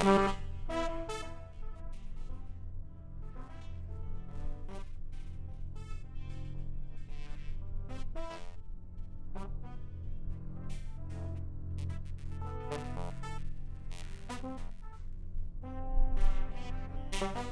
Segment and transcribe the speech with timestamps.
[0.00, 0.39] Thank
[17.20, 17.49] Bye.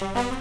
[0.00, 0.40] You.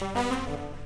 [0.00, 0.79] you